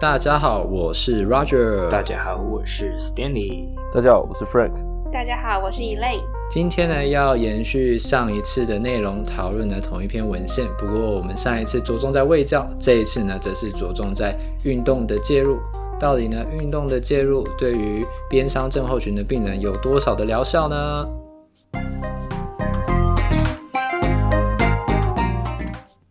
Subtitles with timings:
[0.00, 1.86] 大家好，我是 Roger。
[1.90, 3.68] 大家好，我是 Stanley。
[3.92, 4.72] 大家好，我是 Frank。
[5.12, 6.22] 大家好，我是 Elaine。
[6.50, 10.66] 今天呢，要延续上一次的内容，讨论的同一篇文献。
[10.78, 14.34] 不过，我们上一次着重在卫教，这一次呢，则是着重在
[14.64, 15.58] 运动的介入。
[16.00, 21.06] 到底呢，运动的介入对于边伤症候群的病人有多少的疗效呢？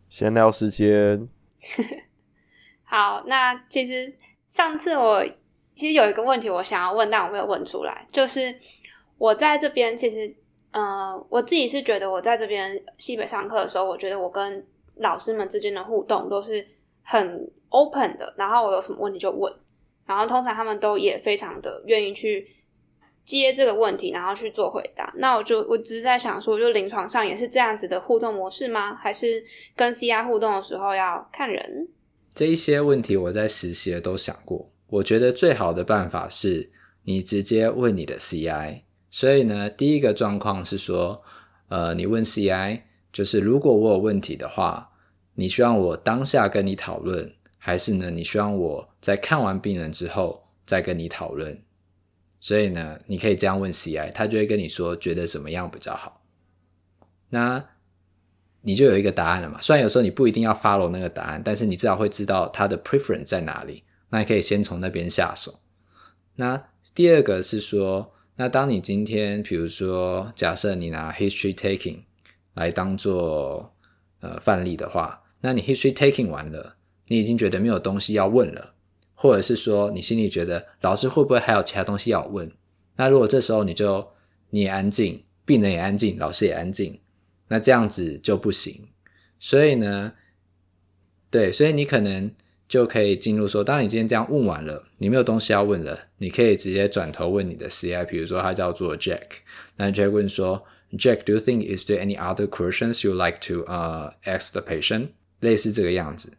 [0.07, 1.27] 闲聊时间。
[2.89, 4.11] 好，那其实
[4.47, 5.23] 上次我
[5.75, 8.53] 其实有一个问题我想要问，但我没有问出来，就是
[9.19, 10.35] 我在这边其实，
[10.71, 14.65] 呃，我自己是觉得我在这边西北上课的时候，我觉得我跟
[14.95, 16.65] 老师们之间的互动都是
[17.03, 19.53] 很 open 的，然后我有什么问题就问，
[20.07, 22.47] 然后通常他们都也非常的愿意去
[23.23, 25.13] 接这个问题，然后去做回答。
[25.17, 28.95] 那我就我只是在想说，就临床上也是这样子的互动模式吗？
[28.95, 29.45] 还是
[29.75, 31.87] 跟 CI 互动的时候要看人？
[32.39, 36.71] 这一些问题我在实习都想过，我觉得最好的办法是
[37.03, 38.83] 你直接问你的 CI。
[39.11, 41.21] 所以呢，第一个状况是说，
[41.67, 44.89] 呃，你问 CI，就是如果我有问题的话，
[45.33, 51.61] 你希望我当下跟你讨论，还是呢，你希望我在看完病人之后再跟你讨论？
[52.39, 56.21] 所以呢，你可以这样问 CI，他就会跟你说觉得怎么样比较好。
[57.31, 57.65] 那
[58.61, 59.59] 你就有一个答案了嘛？
[59.61, 63.83] 虽然有时候你不一定要 follow 那个答案，但是你至少会知道他的 preference 在哪里。
[64.09, 65.59] 那你可以先从那边下手。
[66.35, 66.61] 那
[66.95, 71.99] 第二个是说，那当你今天比如说假设你拿 history taking
[72.55, 73.73] 来当做
[74.21, 76.75] 呃范例的话，那你 history taking 完了，
[77.07, 78.73] 你已经觉得没有东西要问了，
[79.13, 82.51] 或者是说你心里觉得老师会不会还有其他东西要问？
[82.95, 84.05] 那如果这时候你就
[84.49, 86.99] 你也安静，病人也安静，老师也安静。
[87.49, 88.87] 那这样子就不行，
[89.39, 90.13] 所以呢，
[91.29, 92.31] 对，所以你可能
[92.67, 99.25] 就可以进入说，当你今天这样问完了，你没有东西要问了，你可以直接转头问你的 CI，比如说他叫做 Jack，
[99.75, 104.61] 那 Jack 问说，Jack，do you think is there any other questions you like to 呃、uh, ask the
[104.61, 105.09] patient？
[105.39, 106.31] 类似这个样子，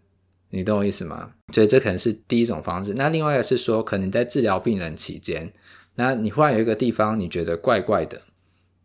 [0.51, 1.33] 你懂我意思吗？
[1.53, 2.95] 所以这可能是第一种方式。
[2.95, 5.53] 那另外一个是说，可能在治疗病人期间，
[5.97, 8.21] 那你忽然有一个地方你觉得怪怪的。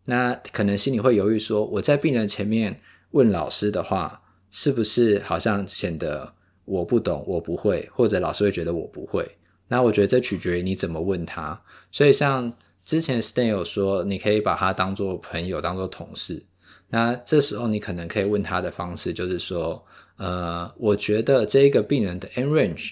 [0.05, 2.79] 那可能心里会犹豫说，我在病人前面
[3.11, 4.21] 问老师的话，
[4.51, 6.33] 是不是好像显得
[6.63, 9.27] 我不懂，我不会，或者老师会觉得我不会？
[9.67, 11.59] 那我觉得这取决于你怎么问他。
[11.91, 16.45] 所以像之前 Stan 有说，你可以把他当做朋友，当做同事。
[16.87, 19.83] 那这时候你可能可以问他的方式就是说，
[20.17, 22.91] 呃，我觉得这一个病人的 end range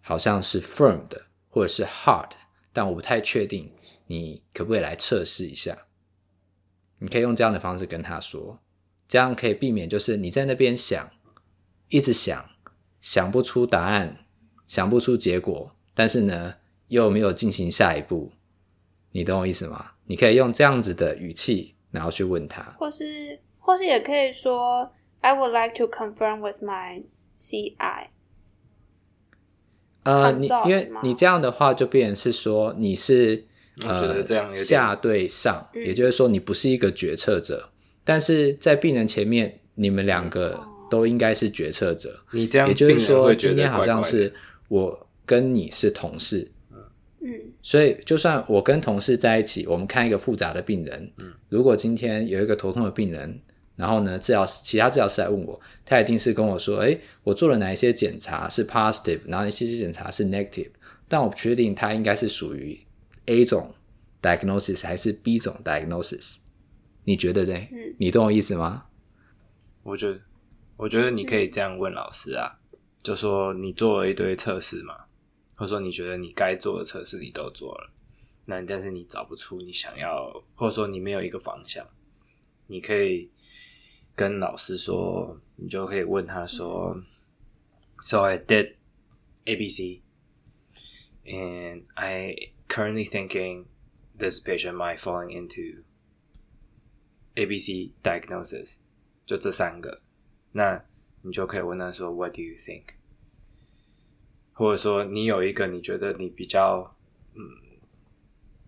[0.00, 1.20] 好像是 firm 的，
[1.50, 2.30] 或者是 hard，
[2.72, 3.68] 但我不太确定，
[4.06, 5.76] 你可不可以来测试一下？
[6.98, 8.58] 你可以用这样的方式跟他说，
[9.06, 11.10] 这样可以避免就是你在那边想，
[11.90, 12.48] 一直想，
[13.00, 14.24] 想不出答案，
[14.66, 16.54] 想不出结果，但是呢，
[16.88, 18.32] 又没有进行下一步，
[19.12, 19.92] 你懂我意思吗？
[20.06, 24.90] 你可以用这样子的语气，然后去问他，或是或是也可以说
[25.20, 27.04] ，I would like to confirm with my
[27.36, 28.06] CI。
[30.04, 33.46] 呃，你因为你这样的话就变成是说你是。
[33.82, 37.72] 呃，这样下对上，也就是说你不是一个决策者，嗯、
[38.04, 40.58] 但是在病人前面，你们两个
[40.90, 42.18] 都应该是决策者。
[42.32, 44.32] 你这样，也就是说，今天好像是
[44.68, 46.50] 我跟你是同事，
[47.20, 47.28] 嗯，
[47.60, 53.38] 所以就算我跟同事在一起，我们看一个复杂的病人，嗯，如果今天有一个头痛的病人，
[53.76, 60.70] 然后呢，治疗师其他治疗师来问我，他一定是跟我说，哎，我做了哪一些检查是 positive，然后哪些检查是 negative，
[61.06, 62.80] 但我不确定他应该是属于。
[63.26, 63.74] A 种
[64.22, 66.38] diagnosis 还是 B 种 diagnosis？
[67.04, 67.54] 你觉得呢？
[67.70, 68.86] 嗯，你懂我意思吗？
[69.82, 70.20] 我觉得，
[70.76, 72.58] 我觉得你可以这样问老师啊，
[73.02, 74.96] 就说你做了一堆测试嘛，
[75.56, 77.92] 或者说你觉得你该做的测试你都做了，
[78.46, 81.86] 那但是你找不出你想要，或者说你没有一个方向，
[82.66, 83.30] 你可以
[84.16, 87.04] 跟老师说，你就可以问他说，嗯
[88.02, 88.74] ，So I did
[89.44, 90.02] A B C
[91.24, 92.34] and I
[92.67, 93.65] Currently thinking
[94.17, 95.83] this patient might falling into
[97.35, 98.77] ABC diagnosis，
[99.25, 100.01] 就这三个，
[100.53, 100.85] 那
[101.21, 102.83] 你就可以问他说 What do you think？
[104.53, 106.95] 或者说你有一个你觉得你比较，
[107.33, 107.41] 嗯，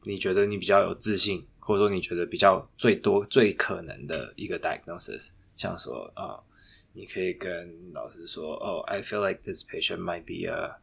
[0.04, 6.44] 你觉得你比较有自信，或者说你觉得比较最多最可能的一个 diagnosis，像说啊、哦，
[6.92, 10.78] 你可以跟老师说哦，I feel like this patient might be a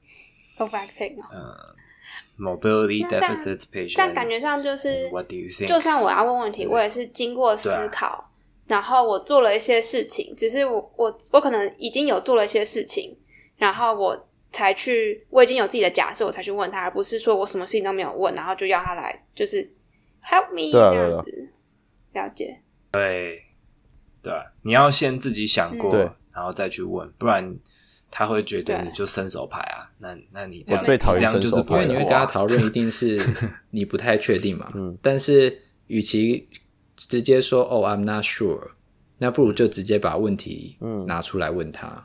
[0.56, 1.76] overactive，嗯。
[2.37, 5.67] Mobility deficit patient，但感觉上就是，What do you think？
[5.67, 8.29] 就算我要问问题，我也是经过思考，
[8.67, 10.35] 然后我做了一些事情。
[10.35, 13.17] 只是我我我可能已经有做了一些事情，
[13.55, 19.63] 然后我才去，我已经有自己的假设，我才去问他，而不是说我什么事情都没有问，然后就要他来，就是
[20.23, 21.49] help me 这样子。
[22.13, 22.59] 了解。
[22.91, 23.43] 对，
[24.21, 27.57] 对，你要先自己想过，嗯、然后再去问，不然
[28.09, 29.89] 他会觉得你就伸手牌啊。
[29.97, 33.19] 那那你这样我最讨厌伸手牌，因为你会跟他讨论，一定是
[33.71, 34.71] 你不太确定嘛。
[34.75, 36.47] 嗯，但是与其
[36.95, 38.71] 直接说哦，I'm not sure，
[39.17, 42.03] 那不如就直接把问题拿出来问他，嗯、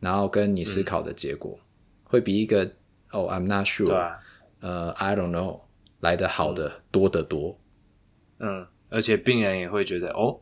[0.00, 1.64] 然后跟你思考的结果、嗯、
[2.04, 2.64] 会比一个
[3.10, 4.18] 哦，I'm not sure，、啊、
[4.60, 5.60] 呃，I don't know
[6.00, 7.58] 来的好的、嗯、多得多。
[8.38, 8.66] 嗯。
[8.94, 10.38] 而且病人也会觉得哦，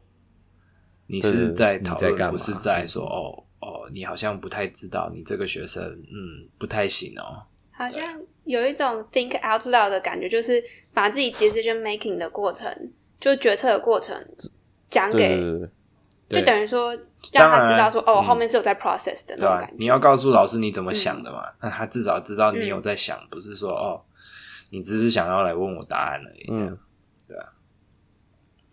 [1.07, 7.43] 你是在讨论，不是在说哦哦，你好像不太知道，你这个学生嗯不太行哦。
[7.71, 10.63] 好像有一种 think out loud 的感觉，就是
[10.93, 14.17] 把自己 decision making 的过程，就决策的过程
[14.89, 15.41] 讲给，
[16.29, 16.95] 就等于说
[17.33, 19.77] 让他知道说哦，后面是有在 process 的那种感觉。
[19.79, 24.03] 你要告诉老师你怎么想的嘛，那他至少知道你有在想，不是说哦，
[24.71, 26.47] 你只是想要来问我答案而已。
[26.51, 26.79] 嗯。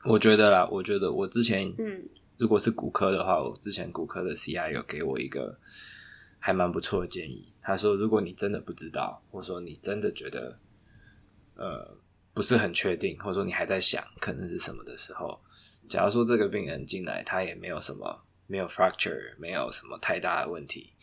[0.06, 2.02] 我觉得啦，我觉得我之前，嗯，
[2.38, 5.60] 如果是骨科的话，我之前骨科的 CI 有给我一个
[6.40, 7.52] 还蛮不错的建议。
[7.62, 10.60] 他说，如果你真的不知道，或者说你真的觉得，
[11.56, 11.98] 呃，
[12.34, 15.40] 不是很确定，或者说你还在想可能是什么的时候，
[15.90, 20.94] 假如说这个病人进来，他也没有什么，没有 fracture，没有什么太大的问题，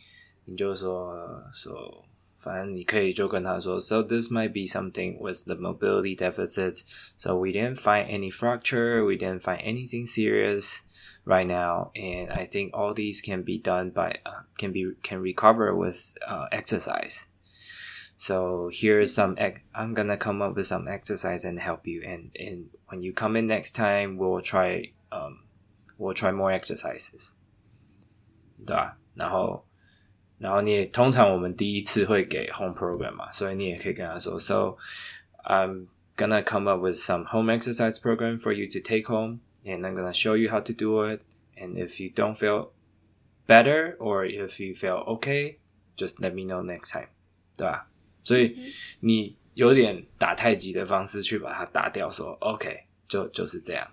[0.44, 2.04] 你就说说。
[2.44, 6.83] 反正你可以就跟他说，So this might be something with the mobility deficit.
[7.18, 9.03] So we didn't find any fracture.
[9.03, 10.77] We didn't find anything serious
[11.25, 11.91] right now.
[11.95, 16.13] And I think all these can be done by uh, can be can recover with
[16.25, 17.27] uh, exercise.
[18.15, 19.36] So here's some.
[19.75, 22.01] I'm gonna come up with some exercise and help you.
[22.07, 25.44] And and when you come in next time, we'll try um
[25.97, 27.33] we'll try more exercises.
[28.65, 28.97] 对吧？
[29.15, 29.65] 然后。
[30.38, 34.77] 然后你也通常我们第一次会给 home program 嘛，所以你也可以跟他说，So
[35.44, 39.81] I'm gonna come up with some home exercise program for you to take home, and
[39.81, 41.21] I'm gonna show you how to do it.
[41.57, 42.69] And if you don't feel
[43.47, 45.57] better or if you feel okay,
[45.97, 47.09] just let me know next time，
[47.57, 47.89] 对吧？
[48.24, 48.56] 所以
[49.01, 53.86] 你有点打太极的方式去把它打掉，说 OK，就就是这样。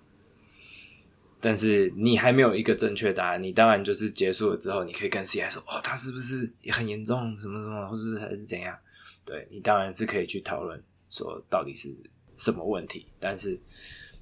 [1.41, 8.77] 但是你还没有一个正确答案，你当然就是结束了之后，你可以跟 CI 说，哦，他是不是也很严重，什么什么，或者是还是怎样？
[9.25, 11.91] 对，你当然是可以去讨论说到底是
[12.38, 13.07] 什么问题。
[13.19, 13.59] 但是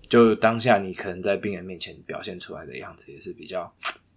[0.07, 3.71] 就当下你可能在病人面前表现出来的样子也是比较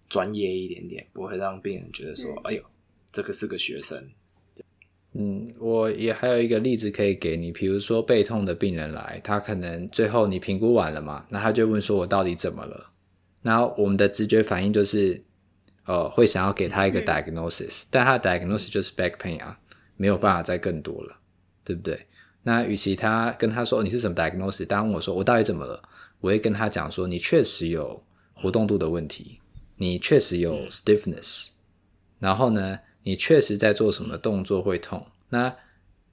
[0.09, 2.63] 专业一点点，不会让病人觉得说，嗯、哎呦，
[3.11, 4.09] 这个是个学生。
[5.15, 12.89] 嗯，我也还有一个例子可以给你，比如说背痛的病人来，他可能最后你评估完了嘛，那他就问说，我到底怎么了？
[13.43, 15.21] 然后我们的直觉反应就是，
[15.85, 19.59] 呃，会想要给他一个 diagnosis，、嗯、但他的 diagnosis 就是 back pain 啊，
[19.97, 21.17] 没有办法再更多了，
[21.63, 22.07] 对不对？
[22.43, 25.83] 那与其他跟他说你是什么 diagnosis，当我说我到底怎么了，
[26.21, 28.01] 我会跟他讲说你确实有
[28.33, 29.39] 活动度的问题，
[29.77, 31.53] 你确实有 stiffness，、嗯、
[32.19, 35.05] 然后呢，你确实在做什么动作会痛。
[35.29, 35.53] 那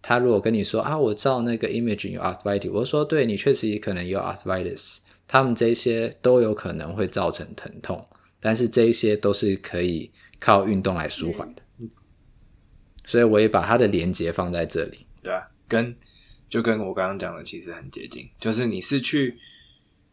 [0.02, 4.98] 他如果跟你说啊，我照那个 imaging 有 arthritis，我说对，你确实也可能有 arthritis。
[5.32, 8.04] 他们这些都有可能会造成疼痛，
[8.40, 10.10] 但是这一些都是可以
[10.40, 11.62] 靠运动来舒缓的。
[11.80, 11.88] 嗯、
[13.04, 15.06] 所以我也把它的连接放在这里。
[15.22, 15.94] 对啊，跟
[16.48, 19.38] 就跟我刚刚讲的其实很接近，就是你是去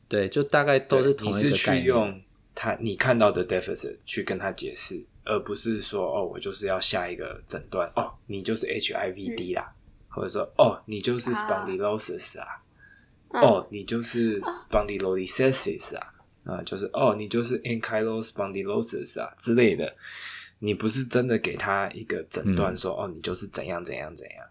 [0.07, 1.51] 对，就大概都是同一个概念。
[1.51, 2.21] 你是去用
[2.53, 12.45] 他你看到的 deficit 去跟他解释，而不是说哦，我就是要下一个诊断哦，你就是 HIVD 啦，嗯、或者说哦，你就是 spondylosis 啊。
[13.29, 16.13] 哦，oh, 你就是 spondylolisthesis 啊，
[16.45, 19.95] 啊，就是哦，你就是 ankylosing spondylosis 啊之类的。
[20.59, 24.47] 你不是真的给他一个诊断说，说、嗯、哦，你就是怎样怎样怎样。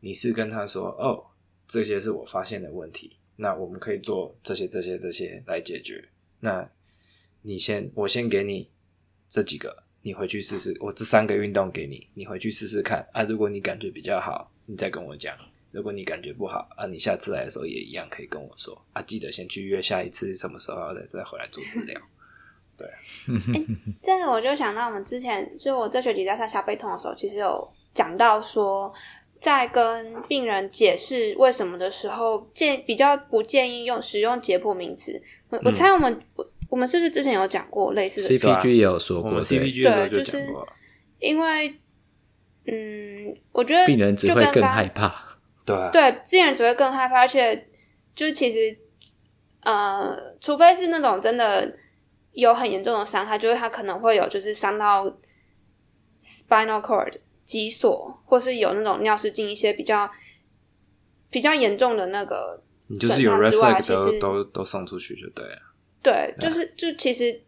[0.00, 1.24] 你是跟他说，哦，
[1.66, 6.06] 这些是我发现的问题，那我们可以做这些、这些、这些来解决。
[6.40, 6.68] 那
[7.40, 8.70] 你先，我先给你
[9.30, 10.76] 这几个，你回去试试。
[10.78, 13.22] 我这三个运动给你，你回去试试看啊。
[13.22, 15.34] 如果你感觉比较好，你再跟我讲。
[15.72, 22.00] 如果你感觉不好啊，你下次来的时候也一样可以跟我说啊，记得先去约下一次什么时候要再再回来做治疗。
[22.78, 23.66] 对、欸，
[24.02, 28.92] 这个我就想到我们之前就我这学期在上下背痛的时候，其实有讲到说，
[29.40, 35.18] 在跟病人解释为什么的时候，建比较不建议用使用解剖名词。
[35.48, 39.82] 我我猜我们、嗯、我们是不是之前有讲过类似的？CPG 也有说过，CPG。
[39.82, 40.46] 对，就是
[41.18, 41.74] 因为
[42.66, 45.25] 嗯，我觉得病人只会更害怕。
[45.66, 47.68] 对、啊，对，病人只会更害怕，而且
[48.14, 48.78] 就是其实，
[49.60, 51.76] 呃，除非是那种真的
[52.32, 55.04] 有很严重的伤害，就是他可能会有就是伤到
[56.22, 57.12] spinal cord，
[57.44, 60.08] 脊索，或是有那种尿失禁一些比较
[61.30, 65.58] 比较严重的那个你就是有 red flag 其实都都都送出去就对了。
[66.02, 67.42] 对，就是就其实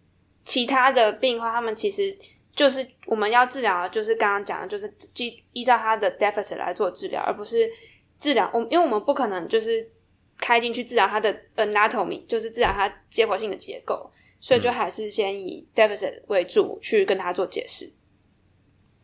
[0.44, 2.18] 其他的病患，他们其实
[2.56, 7.70] 就是我们要治疗，就是刚刚讲的，就是依依照他的 deficit 来做治疗，而不是
[8.18, 9.88] 治疗我，因为我们不可能就是
[10.36, 14.10] 开进去治疗他的 anatomy，就是治疗他结构性的结构，
[14.40, 17.92] 所以就还是先以 deficit 为主去跟他做解释。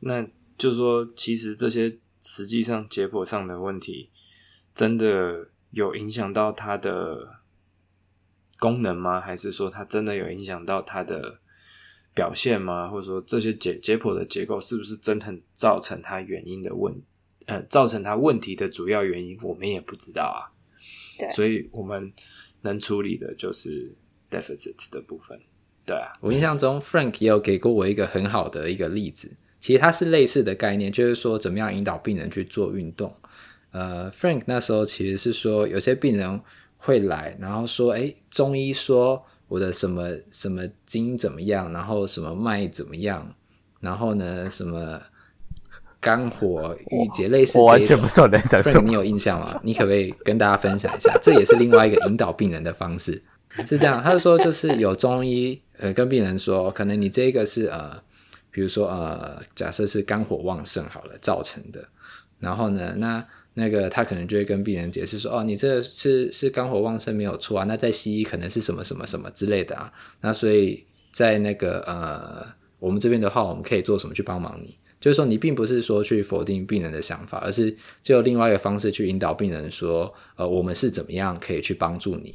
[0.00, 0.23] 那
[0.59, 4.11] 就是说，其实这些实际上解剖上的问题，
[4.75, 7.40] 真的有影响到他的
[8.59, 9.21] 功能吗？
[9.21, 11.40] 还是说它真的有影响到它的
[12.14, 12.88] 表现吗？
[12.88, 16.94] 或者说这些解解剖的结构是不是真的造成它原因的问，
[17.46, 20.50] 呃，造成它问题的主要原因，我们也不知道啊。
[21.18, 22.12] 对，所以我们
[22.62, 23.92] 能处理的就是
[24.30, 25.40] deficit 的部分。
[25.86, 33.14] 对啊，我印象中 Frank 也有给过我一个很好的一个例子，其实它是类似的概念，就是说怎么样引导病人去做运动。
[33.70, 36.40] 呃，Frank 那时候其实是说有些病人。
[36.86, 43.34] 会来，然后说，哎，中医说我的什么什么经怎么样，然后什么脉怎么样，
[43.80, 45.00] 然后呢，什么
[46.04, 47.58] 肝火郁结，类似。
[47.58, 48.87] 我完全不知道在讲什么。
[48.87, 49.58] 你有印象吗？
[49.64, 51.18] 你可不可以跟大家分享一下？
[51.23, 53.23] 这也是另外一个引导病人的方式，
[53.66, 54.02] 是这样。
[54.02, 57.96] 他就说，就是有中医呃跟病人说，可能你这个是呃，
[58.50, 61.82] 比如说呃，假设是肝火旺盛好了造成的，
[62.38, 63.25] 然后呢，那。
[63.56, 69.92] 那个他可能就会跟病人解释说：“哦，你这是是肝火旺盛没有错啊，那在西医可能是什么什么什么之类的啊。
[70.20, 72.44] 那所以在那个呃，
[72.80, 74.76] 我们这边的话，我们可以做什么去帮忙你？
[75.04, 82.34] 就是说，你并不是说去否定病人的想法，而是就另外一个方式去引导病人说：呃，我们是怎么样可以去帮助你，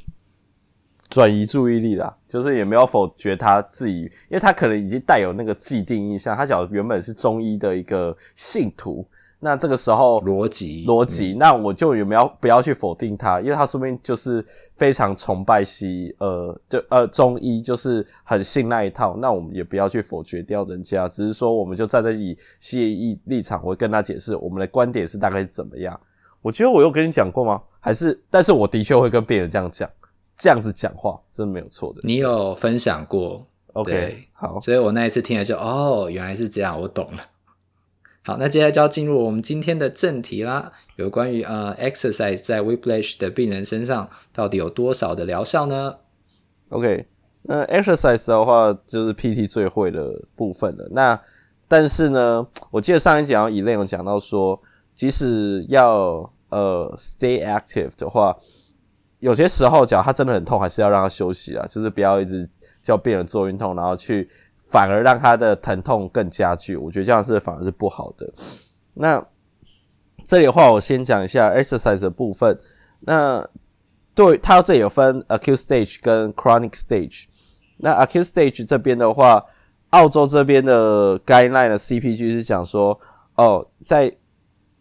[1.09, 2.15] 转移注意力啦。
[2.27, 9.03] 就是也没有否决他自己，因为他可能已经带有那个既定印象，他想原本是中医的一个信徒。”
[9.41, 14.45] 那这个时候逻辑逻辑，那我就有没有不要去否定他，因为他说不定就是
[14.79, 19.17] 非常崇拜西呃，就呃中医，就是很信那一套。
[19.17, 26.00] 那我们也不要去否决掉人家，只是说我们就站在以西医立场，我会跟他解释我们的观点是大概是怎么样。
[26.41, 27.62] 我觉得我有跟你讲过吗？
[27.81, 28.17] 还是？
[28.29, 29.89] 但是我的确会跟病人这样讲，
[30.38, 32.00] 这样子讲话真的没有错的。
[32.03, 37.21] 你有分享过？OK，好，所以我那一次听了就哦，原来是这样，我懂了。
[38.29, 40.71] 好，那接下来就要进入我们今天的正题啦。
[40.98, 45.95] 有关于呃，exercise 在 whiplash 的病人身上到底有多少的疗效呢
[46.69, 47.07] ？OK，
[47.41, 50.88] 那 exercise 的话就是 PT 最会的部分了。
[50.91, 51.19] 那
[51.67, 54.62] 但是呢，我记得上一讲以内有讲到说，
[54.93, 58.38] 即使要呃 stay active 的话，
[59.17, 62.48] 有些时候脚它真的很痛，还是要让它休息啊，就是不要一直
[62.79, 64.29] 叫病人做运动，然后去。
[64.69, 68.31] 反而让他的疼痛更加剧，我觉得这样是反而是不好的。
[68.93, 69.25] 那
[70.23, 72.55] 这里的话，我先讲一下 exercise 的部分。
[72.99, 73.43] 那
[74.13, 77.23] 对，它这里有分 acute stage 跟 chronic stage。
[77.77, 79.43] 那 acute stage 这边的话，
[79.89, 82.99] 澳洲这边的 guideline 的 CPG 是讲说，
[83.35, 84.15] 哦，在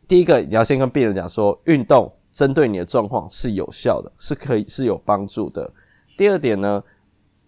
[0.07, 5.73] 第一个你要先跟病人讲说，运动针对你的状况是有效的，是可以是有帮助的。
[6.18, 6.85] 第二点呢，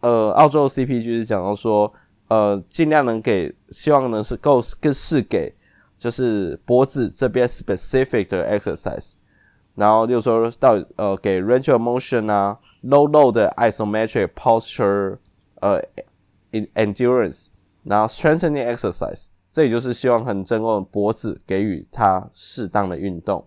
[0.01, 1.93] 呃，澳洲的 CPG 是讲到说。
[2.31, 5.53] 呃，尽量能给，希望能是够更是给，
[5.99, 9.15] 就是脖子这边 specific 的 exercise，
[9.75, 15.19] 然后就说到呃给 range of motion 啊，low load 的 isometric posture，
[15.57, 15.83] 呃
[16.53, 17.49] ，endurance，
[17.83, 23.45] 然后 strengthening exercise，这也就是希望很针对脖子给予它适当的运动。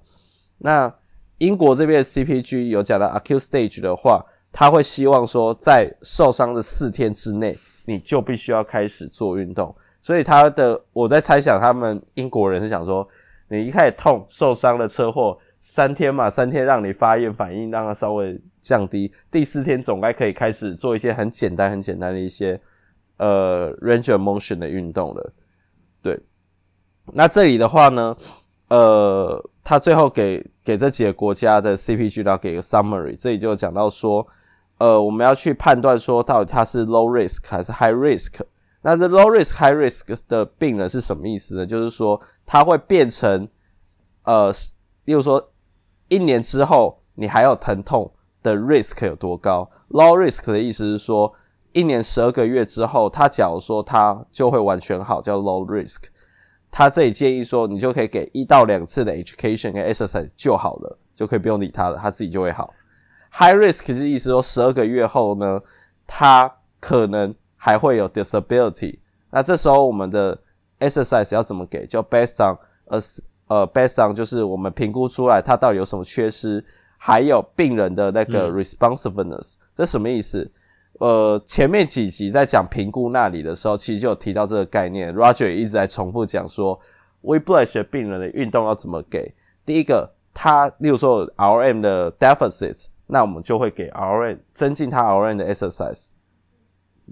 [0.57, 0.93] 那
[1.37, 7.57] 英国这边的 CPG 有讲到 acute stage 的话，他会希望说在受伤的四天之内。
[7.85, 13.05] 你就必须要开始做运动，所以他的我在猜想，他们英国人是想说，
[13.49, 22.57] 你一开始痛受伤的车祸三天嘛，三天让你发炎反应，让它稍微降低，第四天总该可以开始做一些很简单、很简单的一些
[23.17, 25.33] 呃 range of motion 的运动了。
[26.01, 26.17] 对，
[27.13, 28.15] 那这里的话呢，
[28.69, 34.25] 呃，他最后给给这几个国家的 CPG，然后给个 summary，这里就讲到说。
[34.83, 38.41] 呃，我们要去判断说，到底他是 low risk 还是 high risk。
[38.81, 41.65] 那这 low risk high risk 的病人是什么意思呢？
[41.65, 43.47] 就是说，他会变成，
[44.23, 44.53] 呃，
[45.05, 45.51] 例如说，
[46.09, 48.11] 一年之后你还有疼痛
[48.41, 51.31] 的 risk 有多高？low risk 的意思是说，
[51.71, 56.01] 一年十二个月之后，他假如说他就会完全好，叫 low risk。
[56.69, 62.73] 他这里建议说，你就可以给一到两次的 education 跟 exercise 就好了，就可以不用理他了，他自己就会好。
[63.35, 65.59] High risk 是意思说，十二个月后呢，
[66.05, 68.99] 他可能还会有 disability。
[69.31, 70.39] 那这时候我们的
[70.79, 71.87] exercise 要怎么给？
[71.87, 73.01] 就 based on 呃
[73.47, 76.63] 呃 based on 就是我们评估出来它到底有什么缺失，
[76.97, 80.49] 还有病人的那个 responsiveness，、嗯、这什么意思？
[80.99, 85.11] 呃，前面几集在讲评估那里的时候，其实就有提到这个概念。
[85.13, 86.79] Roger 也一直在重复讲说
[87.21, 89.33] ，we b l e s h 病人的运动要怎么给？
[89.65, 96.07] 第一个，他例如说 RM 的 deficit，那我们就会给 RN 增进他 RN 的 exercise。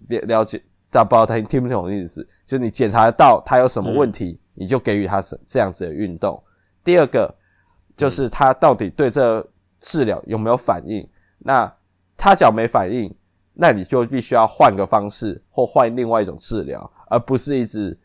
[0.09, 0.57] 了了解，
[0.89, 6.41] 大家不知道他听不懂的意思，就是你检查得到他有什么问题，嗯、你就给予他这样子的运动。
[6.83, 7.31] 第二个，
[7.95, 9.47] 就是他到底对这
[9.79, 11.07] 治疗有没有反应？
[11.37, 11.71] 那
[12.17, 13.15] 他脚没反应。
[13.53, 17.99] 那你就必须要换个方式，或换另外一种治疗，而不是一直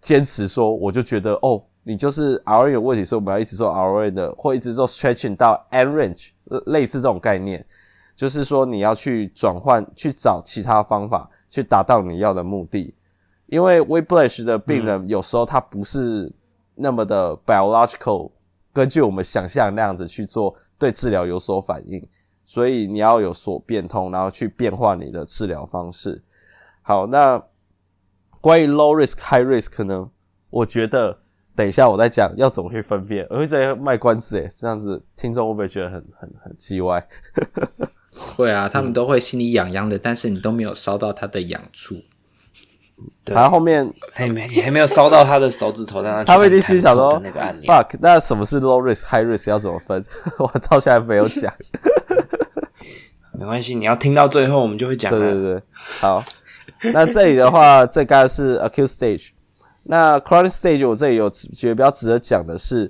[0.00, 6.30] 坚持说，我就觉得哦，你就是 RM 有问题，所以我们要一直做 RM 的，或一直做 stretching 到 end range，
[6.66, 7.64] 类似这种概念，
[8.16, 12.94] 就是说你要去转换，去找其他方法去达到你要的目的。
[13.46, 16.32] 因为 Weblash 的病人有时候他不是
[16.74, 18.32] 那么的 biological，
[18.72, 22.04] 根据我们想象那样子去做，对治疗有所反应。
[22.46, 26.22] 所以你要有所变通，然后去变化你的治疗方式。
[26.82, 27.42] 好，那
[28.40, 30.10] 关于 low risk high risk 呢？
[30.50, 31.18] 我觉得
[31.56, 33.26] 等一下我再讲要怎么去分辨。
[33.30, 37.06] 我会在卖关子诶，这样子听众会不会觉得很很很叽歪？
[38.36, 41.96] 会啊，他们都会心里痒痒的，但是你都没有烧到他的痒处。
[43.24, 50.04] 对，然后后面还没你还没有烧到他的手指头，让他 他会一定心想说那个按钮 fuck，那什么是 low risk high risk 要怎么分？
[50.38, 51.52] 我到现在没有讲。
[53.36, 55.10] 没关系，你要听到最后，我们就会讲。
[55.10, 55.62] 对对对，
[56.00, 56.24] 好。
[56.92, 59.30] 那这里的话，这该是 acute stage。
[59.84, 62.88] 那 chronic stage，我这里有觉得比较值得讲的是，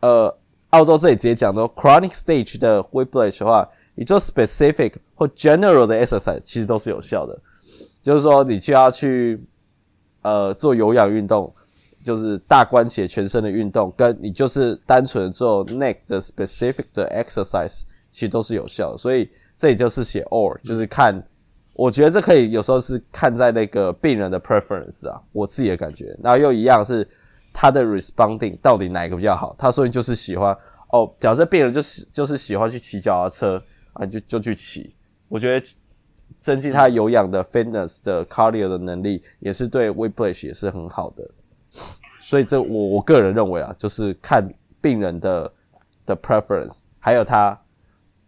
[0.00, 0.36] 呃，
[0.70, 7.38] 澳洲这里直接讲的 chronic stage 的 whiplash 的话，你做 specific 或 general 的 exercise 其实都是有效的。
[8.02, 9.40] 就是说，你就要去
[10.22, 11.54] 呃做有氧运动，
[12.04, 18.98] 就是大关节全身的运动，跟你就是单纯做 neck 的 specific 的 exercise，其实都是有效的。
[18.98, 19.28] 所以。
[19.54, 21.22] 这里就是写 or，就是看，
[21.74, 26.14] 我觉得这可以有时候是看在那个病人的 preference 啊，我自己的感觉。
[26.22, 27.06] 然后又一样是
[27.52, 29.54] 他的 responding 到底哪一个比较好？
[29.58, 30.56] 他说你就是喜欢
[30.90, 33.62] 哦，假设病人就是就是喜欢去骑脚踏车
[33.94, 34.94] 啊，就就去骑。
[35.28, 35.66] 我觉得
[36.36, 41.30] 增进他有氧的 fitness 的 cardio 的能力，也是对 whiplash 也是很好的。
[42.20, 44.46] 所以这我我个人认为啊，就是看
[44.80, 45.52] 病人的
[46.04, 47.58] 的 preference，还有他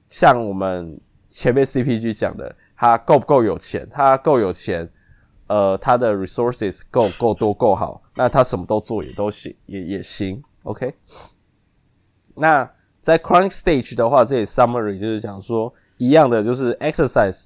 [0.09, 0.99] 像我们。
[1.27, 3.89] 前面 CPG 讲的，他够不够有钱？
[3.91, 4.91] 他够有钱，
[5.47, 10.43] 呃，他的 resources 够够多够好，那他什么都做也都行，也也行。
[10.65, 10.95] OK。
[12.35, 12.69] 那
[13.01, 17.45] 在 chronic stage 的话，这里 summary 就是讲说一样的，就是 exercise，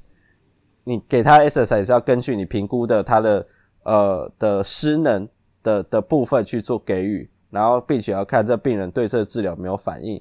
[0.84, 3.46] 你给他 exercise 要根据你评估的他的
[3.84, 5.28] 呃的失能
[5.62, 10.20] 的的部分去做给予，然后并且要看这病人对这治疗没有反应。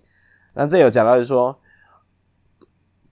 [0.54, 1.58] 那这有讲到就是说。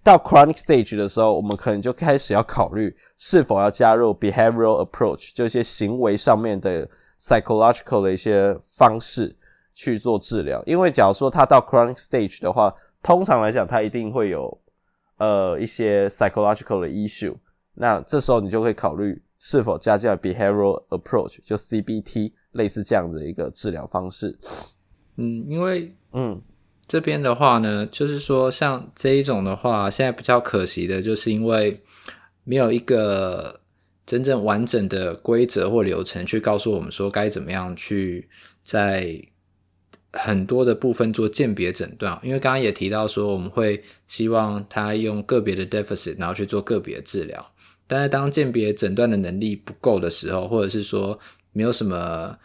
[0.05, 6.87] 到 chronic stage 的时候，我们可能就开始要考虑是否要加入 behavioral approach，就一些行为上面的
[7.19, 9.35] psychological 的一些方式
[9.73, 10.61] 去做治疗。
[10.67, 14.55] 因为假如说他到 chronic stage 的话，通常来讲他一定会有
[15.17, 17.35] 呃一些 psychological 的 issue。
[17.73, 24.37] 那这时候你就会考虑是否加进 behavioral approach，就 CBT 类似这样的一个治疗方式。
[25.15, 26.39] 嗯，因为嗯。
[26.87, 31.81] 这边的话呢，就是说像这一种的话，现在比较可惜的就是因为
[32.43, 33.59] 没有一个
[34.05, 38.29] 真正完整的规则或流程去告诉我们说该怎么样去
[38.63, 39.19] 在
[40.13, 42.19] 很多的部分做鉴别诊断。
[42.21, 47.43] 因为刚刚也提到说，我们会希望他用个别的 deficit，然后去做个别治疗。
[47.87, 51.19] 但是当鉴别诊断的能力不够的时候，或者是说
[51.51, 52.37] 没有什么。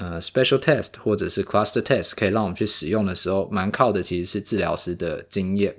[0.00, 5.76] 呃，special test 或者是 cluster test 可以让我们去使用的时候，蛮靠的其实是治疗师的经验，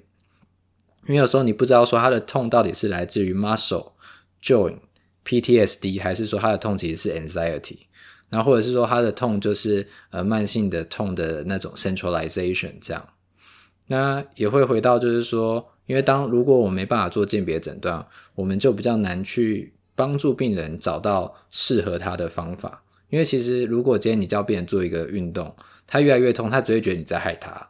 [1.08, 3.94] 因为有时候你不知道说他的痛到底是来自于 muscle、
[4.40, 4.78] joint、
[5.26, 7.80] PTSD，还是说他的痛其实是 anxiety，
[8.30, 13.10] 然后或者是说他的痛就是呃慢性的痛的那种 centralization 这样，
[13.88, 18.06] 那也会回到就是说，因为当如果我没办法做鉴别诊断，
[18.36, 22.84] 我们就比较难去帮助病人找到适合他的方法。
[23.12, 27.70] 因为其实，如果今天你叫病人做一个运动，他越来越痛，他只会觉得你在害他。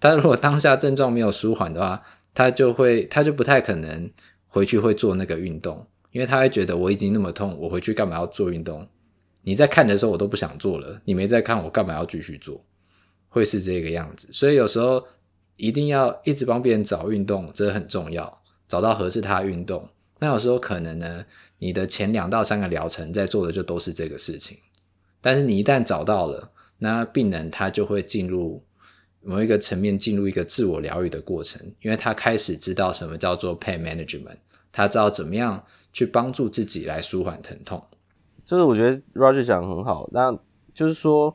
[0.00, 2.02] 但如果当下症状没有舒缓的话，
[2.34, 4.10] 他就会，他就不太可能
[4.48, 8.84] 回去会做那个运动，因为他会觉得我已经那么痛，我回去干嘛要做运动？
[9.42, 12.64] 你在看的时候我都不想做了，你没在看我干嘛要继续做？
[13.28, 14.32] 会是这个样子。
[14.32, 15.04] 所以有时候
[15.56, 19.86] 一定要一直帮别人找运动，这很重要，找到合适他运动。
[20.20, 21.24] 那有时候可能呢，
[21.58, 24.58] 你的前两到三个疗程在做的就都是这个事情，
[25.20, 28.62] 但是你一旦找到了，那病人他就会进入
[29.22, 34.36] 某一个层面，进入一个自我疗愈的过程，因为他开始知道什么叫做 pain management，
[34.70, 37.82] 他知道怎么样去帮助自己来舒缓疼痛。
[38.44, 40.36] 就是我觉得 Roger 讲的很好，那
[40.74, 41.34] 就是说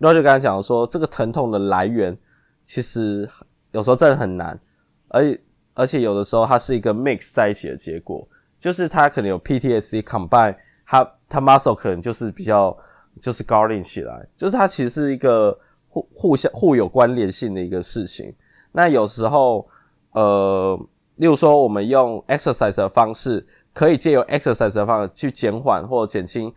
[0.00, 2.18] Roger 刚才讲说，这个疼痛的来源
[2.66, 3.26] 其实
[3.72, 4.60] 有时候真的很难，
[5.08, 5.40] 而且
[5.72, 8.28] 而且有的时候它是一个 mix 在一起的结果，
[8.60, 12.76] 就是它可能有 PTSD combine，它它 muscle 可能就是比较
[13.20, 18.34] 就是 guarding 起来，就是它其实是一个互互相互有关联性的一个事情。
[18.72, 19.66] 那有时候
[20.12, 20.78] 呃，
[21.16, 26.52] 例如说我们用 exercise 的方式，可以借由 exercise 的方式去减缓或减轻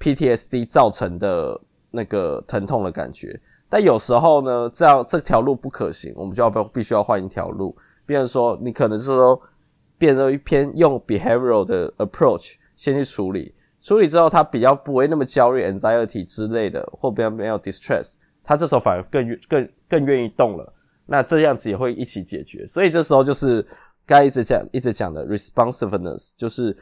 [0.00, 7.76] PTSD 造成的那个疼痛的感觉，但有时候呢，这样这条路不可行，我们就要必须要换一条路。
[8.06, 9.40] 比如说，你可能是说，
[9.98, 20.72] 变成一篇用 behavioral 的 approach 先去处理，处理之后他比较不会那么焦虑 anxiety 之类的，或比较没有 distress，他这时候反而更更更愿意动了，
[21.06, 22.66] 那这样子也会一起解决。
[22.66, 23.66] 所以这时候就是
[24.06, 26.76] 该一直讲一直讲的 responsiveness，就是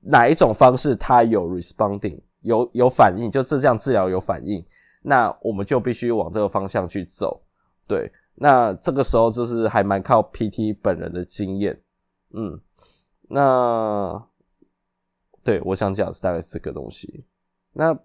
[0.00, 4.64] 哪一种方式它有 responding 有有反应，就这样治疗有反应，
[5.02, 7.42] 那我们就必须往这个方向去走，
[7.86, 8.10] 对。
[8.38, 11.74] 那这个时候就是还蛮靠 PT 本人的经验，
[12.36, 12.60] 嗯，
[13.28, 14.22] 那
[15.42, 17.24] 对我想讲是大概是这个东西。
[17.72, 17.98] 那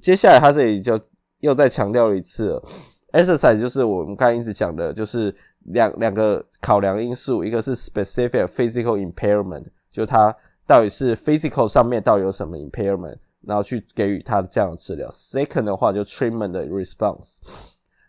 [0.00, 0.98] 接下来他这里就
[1.40, 2.62] 又再强调了一次了
[3.12, 5.34] ，exercise 就是我们刚才一直讲的，就是
[5.64, 10.34] 两两个考量因素，一个是 specific physical impairment，就他
[10.66, 15.08] 到底是 physical 上面到底有什么 impairment，然后去给予他这样的治疗。
[15.10, 17.38] Second 的话就 treatment 的 response。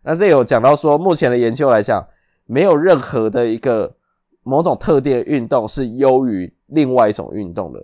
[0.04, 2.08] 那这有讲到说，目前的研究来讲，
[2.46, 3.96] 没有任何的一个
[4.46, 7.84] 某种特定的运动是优于另外一种运动的，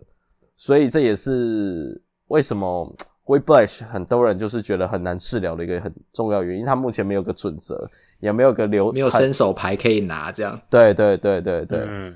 [0.56, 2.96] 所以这也是为什么
[3.26, 6.64] Whiplash 很多人就是觉得很难治疗的一个很重要原因。
[6.64, 10.60] 他目前没有个准则，也没有个流，没有伸手牌可以拿，这样。
[10.70, 12.16] 对对对对对，嗯，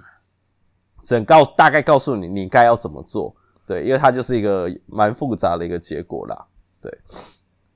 [1.04, 6.46] 只能告大概告诉你你该要怎么做，对，因为它就是一个蛮复杂的一个结果啦，
[6.80, 6.92] 对。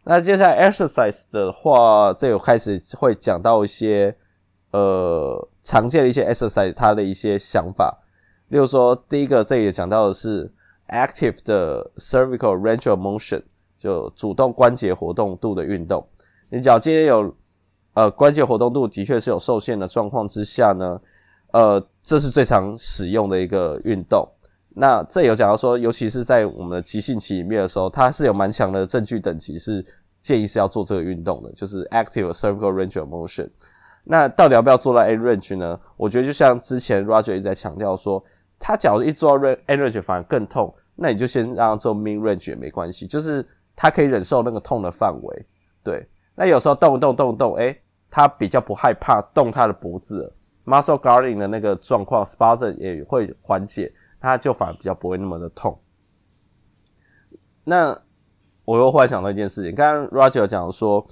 [0.03, 4.15] 那接下来 exercise 的话，这有开始会讲到一些
[4.71, 7.95] 呃常见的一些 exercise 它的一些想法，
[8.47, 10.51] 例如说第一个这里讲到的是
[10.87, 13.43] active 的 cervical range of motion，
[13.77, 16.03] 就主动关节活动度的运动。
[16.49, 17.35] 你脚今天有
[17.93, 20.99] 呃关节活动度的确是有受限的状况之下呢，
[21.51, 24.27] 呃这是最常使用的一个运动。
[24.69, 29.85] 那这有讲到说，尤其是在我们的急性期里面的时候，它是有蛮强的证据等级，是
[30.23, 33.47] 建议是要做这个运动的，就是 active cervical range of motion。
[34.11, 35.79] 那到底要不要做到 end range 呢？
[35.95, 38.23] 我觉得就像之前 Roger 一直在强调说，
[38.57, 45.45] 他假如一做到 end range 反而更痛，那你就先让他做 Min range 也没关系，就是他可以忍受那个痛的范围。
[45.83, 50.33] 对，那有时候动一动动一动，诶，他比较不害怕动他的脖子
[50.65, 53.93] ，muscle guarding 的那个状况 spasm 也会缓解。
[54.21, 55.79] 他就反而比较不会那么的痛。
[57.63, 57.97] 那
[58.65, 61.07] 我又忽然想到一件事情，刚刚 Roger 讲说，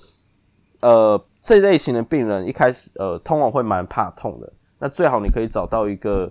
[0.81, 4.53] 呃，这类型的病人一开始呃，通常会蛮怕痛的。
[4.77, 6.29] 那最好你可以找到一个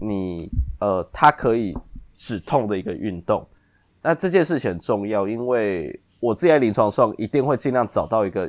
[0.00, 1.76] 你呃，他可以
[2.12, 3.44] 止痛的一个运动。
[4.00, 8.48] 那这件事情很重要，因为我自己在临床上一定会尽量找到一个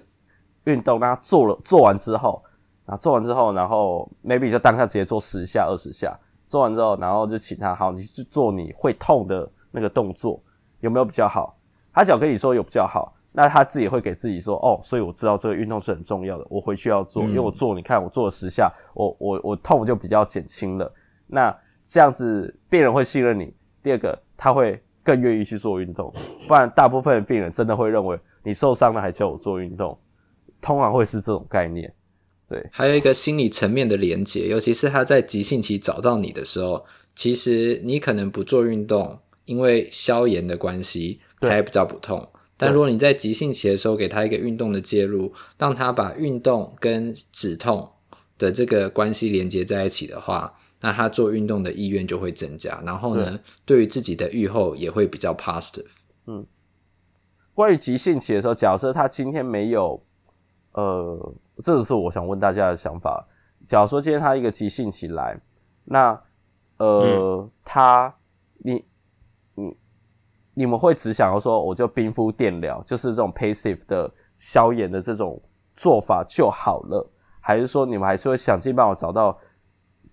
[0.66, 2.44] 运动，让他做了做完之后，
[2.86, 6.16] 啊做完之后，然后 maybe 就当下直接做十下、二十下。
[6.48, 10.40] 做完之后，然后就请他好，你去做你会痛的那个动作，
[10.82, 11.58] 有没有比较好？
[11.92, 20.90] 他只要跟你说有比较好，那他自己会给自己说哦，所以我知道这个运动是很重要的，我回去要做，嗯、因为我做，你看我做了十下，我我我痛就比较减轻了。
[21.28, 21.54] 那
[21.86, 23.54] 这样子病人会信任你。
[23.84, 26.12] 第二个，他会更愿意去做运动，
[26.48, 30.00] 不然大部分的病人真的会认为你受伤了还叫我做运动，
[30.62, 31.94] 通常会是这种概念。
[32.48, 36.84] 对，还有一个心理层面的连接，尤其是他在急性期找到你的时候，
[37.16, 42.28] 其实你可能不做运动，因为消炎的关系，他也比较不痛。
[42.58, 47.90] 但如果你在急性期的时候给他一个运动的介入，让他把运动跟止痛
[48.38, 52.82] 的这个关系连接在一起的话，那他做运动的意愿就会增加。
[52.86, 55.86] 然后呢，对于自己的愈后也会比较 positive。
[56.28, 56.46] 嗯，
[57.54, 60.04] 关于急性期的时候，假设他今天没有，
[60.74, 61.36] 呃。
[61.60, 63.26] 这是我想问大家的想法。
[63.66, 65.40] 假如说今天他一个急性期来，
[65.86, 66.22] 那
[66.76, 68.14] 呃，嗯、他
[70.56, 75.40] 你们会只想要说，我就冰敷电疗，就是这种 passive 的消炎的这种
[75.76, 77.08] 做法就好了，
[77.42, 79.38] 还是说你们还是会想尽办法找到，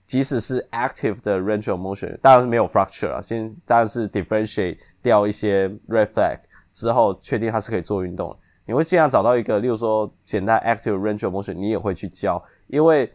[0.04, 6.40] 即使是 active 的 range of motion，当然是没有 fracture 啊，先当然是 differentiate 掉一些 red flag
[6.72, 8.36] 之后，确定它是可以做运动。
[8.66, 13.12] 你会尽量找到一个，例如说简单 active range of motion，你也会去教，因为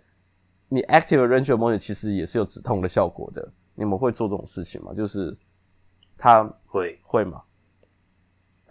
[0.69, 3.51] 你 active range of motion 其实也是有止痛的效果的。
[3.73, 4.93] 你们会做这种事情吗？
[4.93, 5.37] 就是
[6.17, 7.41] 他会会吗？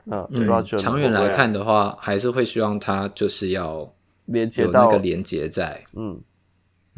[0.06, 3.92] 嗯，嗯长远来看的话，还是会希望他就是要
[4.26, 6.20] 连接到那个连接在，嗯。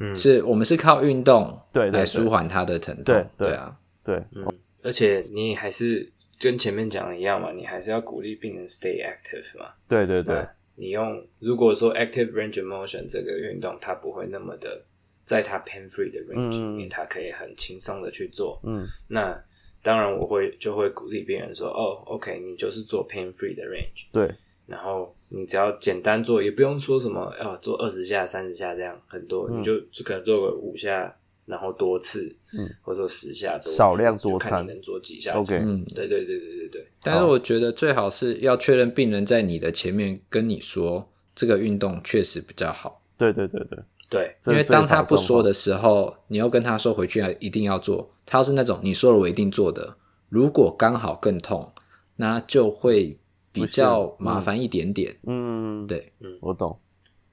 [0.01, 4.47] 嗯，是我们是靠运动对来舒缓他的疼痛，对对啊，对，嗯，
[4.81, 6.09] 而且你还是
[6.39, 14.81] 跟前面讲的一样嘛，你还是要鼓励病人 stay active 嘛，对对对，你用如果说 active range of motion 这个运动，它不会那么的
[15.25, 19.37] 在它 pain free 的 range 里面，它可以很轻松的去做，嗯，那。
[19.83, 24.29] 当然，我会就会鼓励病人说：“哦，OK，你就是做 pain free 的 range，对，
[24.67, 36.87] 然后你只要简单做，也不用说什么要做二十下、三十下这样很多，嗯、你就就可能做个五下，然后多次，嗯，或者说十下多次，少量多，看你能做几下，OK，嗯，对对对对对对。
[37.03, 49.97] 但是我觉得最好是要确认病人在你的前面跟你说这个运动确实比较好，对对对对对，因为当他不说的时候，你又跟他说回去要一定要做，他要是那种你说了我一定做的。
[50.29, 51.73] 如果刚好更痛，
[52.17, 53.19] 那就会
[53.53, 55.17] 比较麻烦一点点。
[55.27, 56.79] 嗯，对，嗯，我懂。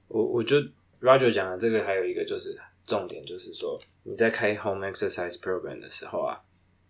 [0.08, 0.66] 我我觉得
[1.00, 6.40] Roger 讲的这个还有一个就是重点，就是说你在开 home exercise program 的时候啊，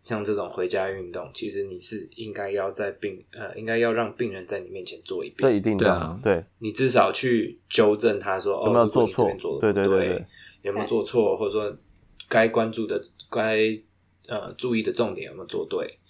[0.06, 5.36] 像这种回家运动，其实你是应该要在病呃，应该要让病人在你面前做一遍。
[5.40, 6.44] 这一定的，对啊，对。
[6.60, 10.24] 你至少去纠正他说有没有做错，哦、对对对对，
[10.62, 11.76] 有没有做错，或者说
[12.28, 13.78] 该关注的该。
[14.28, 16.00] 呃，注意的重点有没有做对？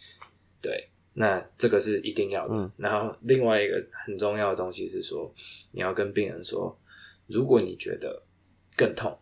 [0.63, 2.55] 对，那这个是一定要的。
[2.55, 5.31] 嗯，然后另外一个很重要的东西是说，
[5.73, 6.75] 你要跟病人说，
[7.27, 8.23] 如果你觉得
[8.75, 9.15] 更痛，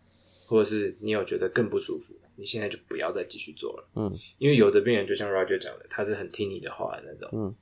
[0.46, 3.90] 或者是你有觉得更不舒服，你现在就不要再继续做了。
[3.96, 7.28] 嗯，因为有的病人就像 Roger 讲的，他是很听你的话的那种。
[7.32, 7.54] 嗯，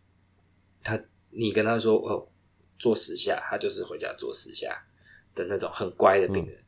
[0.82, 2.28] 他你跟他说哦，
[2.78, 4.84] 做十下，他就是回家做十下
[5.34, 6.56] 的那种很乖的病人。
[6.56, 6.64] 嗯，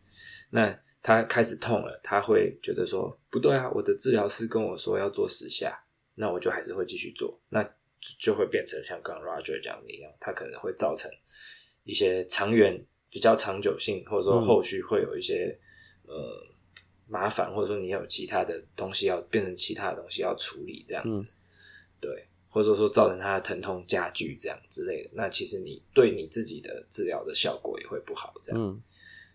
[0.50, 0.80] 那。
[1.06, 5.78] 他开始痛了，他会觉得说不对啊，我的治疗师跟我说要做十下，
[6.14, 7.62] 那我就还是会继续做，那
[8.18, 11.10] 就会变成像刚刚 Roger 讲的一样，他可能会造成
[11.82, 15.60] 一些长远比较长久性，或者说后续会有一些、
[16.04, 16.53] 嗯、呃
[17.14, 21.26] 麻烦，或者说你有其他的东西要变成其他的东西要处理这样子，嗯、
[22.00, 28.82] 对，或者说造成他的疼痛加剧这样之类的，那其实你对你自己的治疗的效果也会不好，这样，嗯、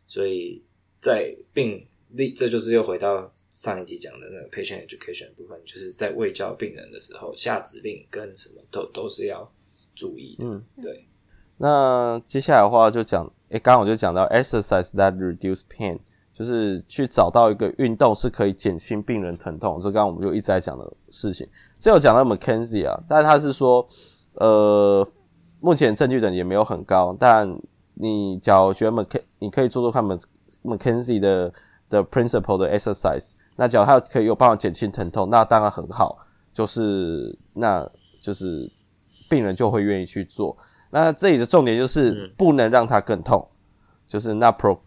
[0.07, 0.61] 所以。
[1.01, 9.49] 在病例，这就是又回到上一集讲的那个 patient education 部分，就是在未教病人的时候，下指令跟什么都都是要
[9.95, 10.45] 注意的。
[10.45, 11.07] 嗯，对。
[11.55, 15.99] 那接下来的话就讲，诶、欸，刚刚我就讲到 exercise that reduce pain，
[16.39, 19.77] 就是去找到一个运动是可以减轻病人疼痛。
[19.81, 21.45] 这刚刚我们就一直在讲的事情。
[21.77, 23.85] 这有讲到 McKenzie 啊，但是他是说，
[24.35, 25.05] 呃，
[25.59, 27.59] 目前证据等也没有很高，但
[27.95, 30.23] 你假如觉得 McK，你可以做做看 Mc。
[30.61, 31.53] McKenzie 的
[31.89, 36.17] 的 principle 的 exercise，那只要他可以有办法减轻疼痛，那当然很好，
[36.53, 37.89] 就是那
[38.21, 38.69] 就是
[39.29, 40.57] 病人就会愿意去做。
[40.91, 43.47] 那这里的重点就是不能让他更痛，
[44.05, 44.77] 就是那 pro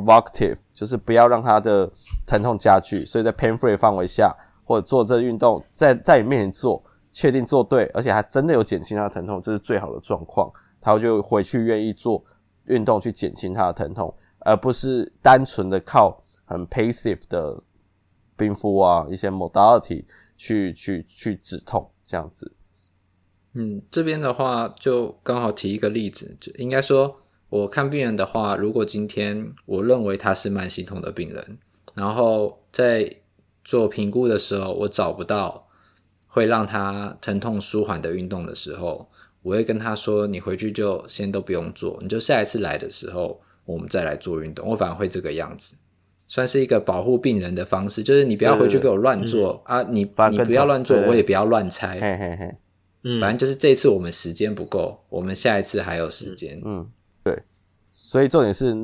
[0.00, 1.90] provocative，就是不要让他的
[2.26, 3.04] 疼痛加剧。
[3.04, 10.50] 所以在 pain free 范围下，或者做这运动，在在你面前做，确定做对，而且还真的有减轻他的疼痛，这是最好的状况，
[10.80, 12.24] 他就回去愿意做
[12.66, 14.14] 运动去减轻他的疼痛。
[14.44, 17.62] 而不是单纯的靠很 passive 的
[18.36, 20.04] 冰敷啊，一些 modality
[20.36, 22.52] 去去去止痛这样子。
[23.54, 27.21] 嗯，这边的话就刚好提一个例子，就应该说，
[27.52, 31.58] 我看病人的话，如果今天我认为他是慢性痛的病人，
[31.94, 33.14] 然后在
[33.62, 35.68] 做评估的时候，我找不到
[36.26, 39.06] 会让他疼痛舒缓的运动的时候，
[39.42, 45.76] 我会跟他说：“你回去就先都不用做，你就下一次来的时候。”我们再来做运动，我反而会这个样子，
[46.26, 52.56] 算是一个保护病人的方式，就是你不要回去给我乱做、嗯、啊，你你不要乱做，我也不要乱猜，嘿嘿嘿，
[53.04, 56.90] 嗯，反正就是这一次我们时间不够，我们下一次还有时间，嗯，
[57.22, 57.42] 对，
[57.92, 58.74] 所以重点是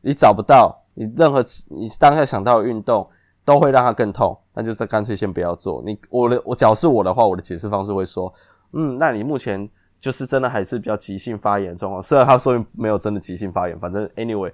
[0.00, 3.08] 你找不到，你任何你当下想到的运动
[3.44, 5.82] 都会让它更痛，那就是干脆先不要做。
[5.84, 8.32] 你我的我假如是我的话，我的解释方式会说，
[8.72, 9.68] 嗯，那你目前。
[10.02, 14.52] 就是真的还是比较急性发炎状况，虽然他说没有真的急性发炎，反正 anyway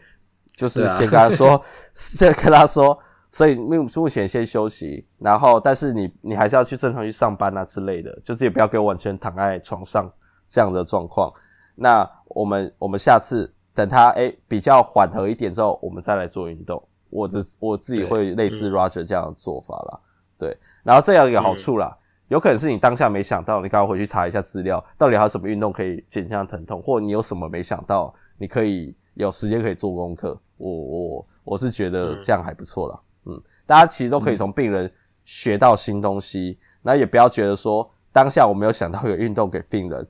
[0.54, 1.62] 就是先跟他说，啊、
[1.96, 2.98] 先跟他说，
[3.32, 10.12] 所以目目前先休息，然后但是你你还是要去正常去上班啊之类的，就是也不要给我完全躺在床上
[10.50, 11.32] 这样的状况。
[11.78, 16.82] 那我们我们下次等他诶、欸、比较缓和一点之后，我们再来做运动。
[17.10, 20.00] 我自我自己会类似 Roger 这样的做法啦，
[20.38, 21.88] 对，然后这样有一个好处啦。
[21.88, 30.38] 嗯有可能是你当下没想到，你赶快回去查一下资料，到底还有什么运动可以减轻疼痛，或者你有什么没想到，你可以有时间可以做功课。
[30.58, 33.00] 我我我是觉得这样还不错啦。
[33.24, 34.92] 嗯，大家其实都可以从病人
[35.24, 40.06] 学到新东西，那、嗯、也不要觉得说当下我没有想到有运动给病人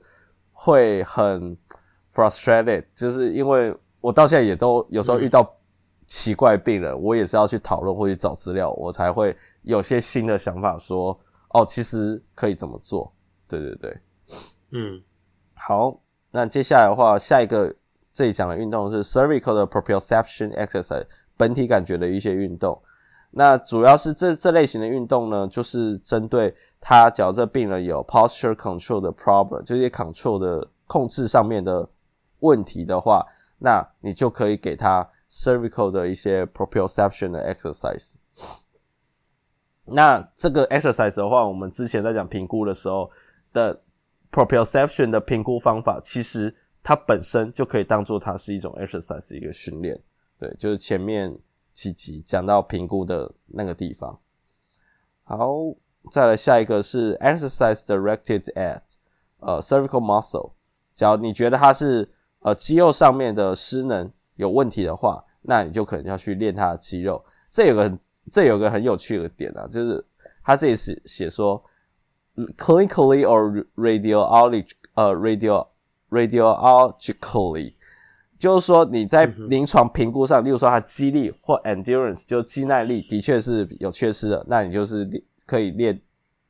[0.61, 1.55] 会很
[2.13, 5.49] frustrated，就是因为我到现在也都有时候遇到
[6.05, 11.17] 奇怪病人，嗯、我也是要去讨论或去找资料，我才会有些新的想法说。
[11.51, 13.11] 哦，其实可以怎么做？
[13.47, 13.97] 对对对，
[14.71, 15.01] 嗯，
[15.55, 17.73] 好，那接下来的话，下一个
[18.11, 21.05] 这里讲的运动是 cervical 的 proprioception exercise，
[21.37, 22.79] 本体感觉的一些运动。
[23.31, 31.87] 那主要是这这类型的运动呢，就是针对他，假如这病人有 posture control 的 problem，就是 control 的控制上面的
[32.39, 33.25] 问题的话，
[33.59, 38.15] 那你就可以给他 cervical 的一些 proprioception 的 exercise。
[39.85, 43.09] 那这个 exercise 的话，我们之前在讲评估的时候
[43.53, 43.79] 的
[44.31, 49.99] proprioception 的评估方法，其实它本身就可以当做它是一种 exercise 一个训练。
[50.39, 51.35] 对，就是前面
[51.79, 54.19] 几集讲到评估的那个地方。
[55.23, 55.37] 好，
[56.11, 58.81] 再来下一个是 exercise directed at
[59.39, 60.51] 呃 cervical muscle。
[60.93, 67.23] 只要你觉得它是呃肌肉上面的失能有问题的话，那你就可能要去练它的肌肉。
[67.49, 67.99] 这有个很。
[68.31, 70.05] 这有个很有趣的点啊，就是
[70.43, 71.59] 他这里是写说
[72.55, 75.67] ，clinically or radiology 呃 radio
[76.11, 77.73] radiologically，
[78.39, 85.07] 就是说你在临床评估上，例如说他肌力或 endurance 就肌耐力的确是有缺失的，那你就是
[85.45, 86.01] 可以练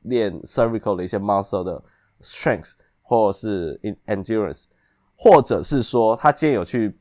[0.02, 1.82] 练 cervical 的一些 muscle 的
[2.22, 2.72] strength
[3.02, 4.64] 或者是 endurance，
[5.16, 6.96] 或者是说他今天有去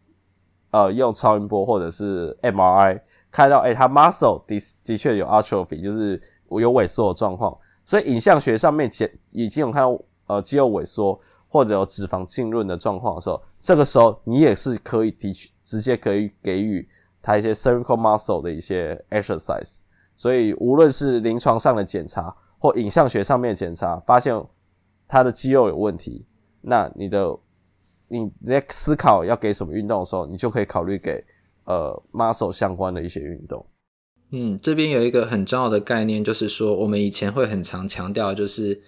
[0.71, 2.99] 呃用超音波或者是 MRI。
[3.31, 7.55] 看到，诶、欸、他 muscle 的的确有 atrophy，就是有萎缩的状况。
[7.85, 11.19] 所以影像学上面前已经有看到，呃，肌肉萎缩
[11.49, 16.87] 或者有脂肪浸润的状况的时候，这个时候你也是可以的确直接可以给予
[17.21, 19.79] 他一些 cervical muscle 的一些 exercise。
[20.15, 24.33] 所以无论是临床上的检查或影像学上面的检查，发现
[25.07, 26.25] 他的肌肉有问题，
[26.61, 27.37] 那你的
[28.07, 31.21] 你在思考要给什么运动的时候，你就可以考虑给。
[31.65, 33.63] 呃，muscle 相关的一些运动。
[34.31, 38.81] 嗯，这边有一个很重要的概念，就是说我们以前会很常强调，就是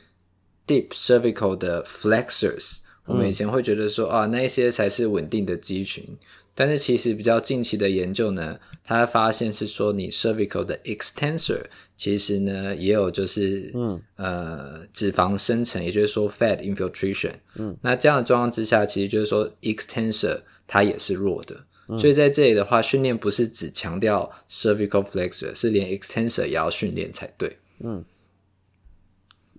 [0.72, 2.78] deep cervical 的 flexors。
[3.06, 6.06] 我们以前会觉得说啊，那些才是稳定的肌群。
[6.54, 11.62] 但是其实比较近期的研究呢，他发现是说你 cervical 的 extensor
[11.96, 17.34] 其实呢也有就是嗯呃脂肪生成，也就是说 fat infiltration。
[17.56, 21.56] 嗯，那这样的状况之下，其实就是说 extensor 它也是弱的。
[22.00, 27.58] 所以在这里的话，训练不是只强调 cervical flexor，是连 extensor 也要训练才对。
[27.80, 28.04] 嗯，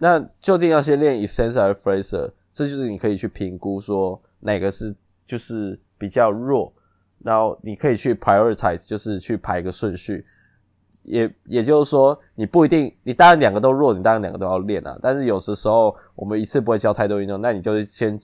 [0.03, 2.29] 那究竟要先练 extensor 还是 flexor？
[2.53, 4.93] 这就是你可以去评估说哪个是
[5.25, 6.73] 就是比较弱，
[7.21, 10.27] 然后你可以去 prioritize，就是去排一个顺序。
[11.05, 14.99] 也也就是说，你不一定，你当然两个都弱，你当然两个都要练啊。
[15.01, 18.19] 但是有的时候我们一次不会教太多运动，那你就是先。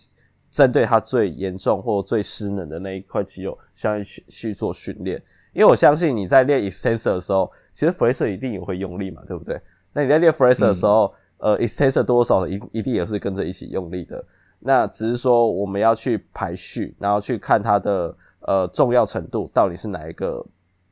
[0.51, 5.23] 针对它最严重或最失能的那一块肌肉，相应去去做训练。
[5.53, 9.61] 因为我相信你在练 extensor 的时候，其实 flexor 一定也会用力嘛，对不对？
[9.93, 14.25] 那你在练 flexor 的时候，呃，extensor 多少一一定也是跟着一起用力的。
[14.61, 20.45] 那只是说我们要去排序，然后去看它的呃重要程度到底是哪一个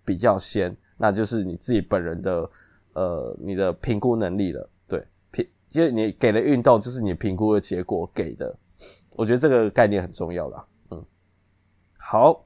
[0.05, 2.51] 比较先，那就是你自己本人的
[2.93, 4.71] 呃你的评估能力了。
[4.87, 8.57] 对，评就是你给的运动就是你评估的结果给的。
[9.11, 11.03] 我觉得这个概念很重要啦，嗯，
[11.99, 12.45] 好，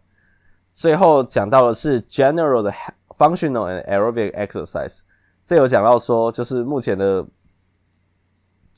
[0.72, 2.72] 最后讲到的是 general 的
[3.18, 5.00] functional and aerobic exercise，
[5.42, 7.26] 这有讲到说，就是目前的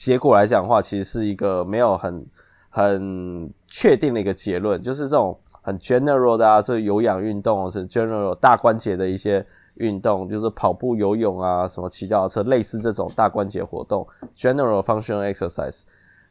[0.04, 2.26] 结果来讲的话，其实是一个没有很
[2.68, 14.06] 很确定的一个结论，就是这种很 general 的啊，这有氧运动是 general 大关节的一些运动，就是跑步、游泳啊，什么骑脚踏车，类似这种大关节活动
[14.37, 15.83] ，general functional exercise，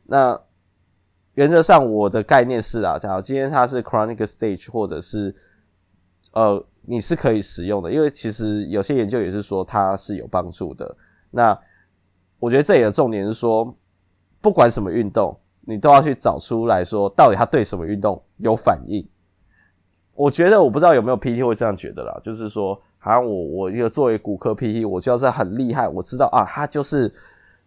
[0.06, 0.40] 那。
[1.36, 5.34] 原则上，我的概念是啊，假如今天它是 chronic stage，或者是
[6.34, 10.94] 呃，你是可以使用的，因为其实有些研究也是说它是有帮助的。
[11.30, 11.58] 那
[12.42, 13.74] 我觉得这里的重点是说，
[14.42, 19.08] 不管什么运动，你都要去找出来说，到底它对什么运动有反应。
[20.16, 27.14] 我觉得我不知道有没有 PT 会这样觉得啦，就是说，好像我我一个作为骨科 PT，我就要是很厉害，我知道啊，它就是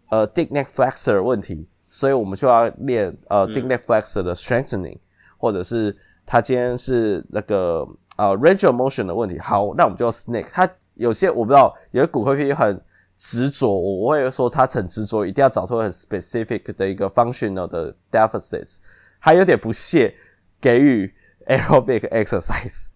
[0.09, 1.67] 呃 dig neck flexor 问题。
[1.87, 4.99] 所以我们就要练呃 dig neck flexor 的 strengthening，、嗯、
[5.37, 5.95] 或者是
[6.25, 9.39] 他今天是那个呃 range of motion 的问题。
[9.39, 10.49] 好，那我们就要 snake。
[10.51, 12.81] 他有些我不知道，有些骨科 PT 很
[13.15, 18.77] 执着，我会说他很执着，一定要找出很 specific 的一个 functional 的 deficits，
[19.19, 20.13] 还有点不屑
[20.59, 21.13] 给予
[21.47, 22.87] aerobic exercise。